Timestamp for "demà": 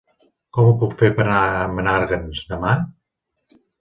2.55-2.73